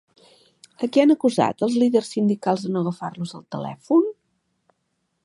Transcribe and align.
A 0.85 0.87
qui 0.95 1.01
han 1.03 1.13
acusat 1.15 1.61
els 1.67 1.75
líders 1.83 2.09
sindicals 2.15 2.65
de 2.65 2.71
no 2.77 2.83
agafar-los 2.85 3.37
el 3.41 3.47
telèfon? 3.57 4.11